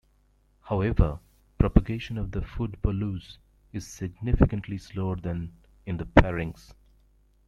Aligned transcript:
However, 0.63 1.19
propagation 1.59 2.17
of 2.17 2.31
the 2.31 2.41
food 2.41 2.81
bolus 2.81 3.37
is 3.71 3.85
significantly 3.85 4.79
slower 4.79 5.15
than 5.15 5.53
in 5.85 5.97
the 5.97 6.07
pharynx. 6.19 6.73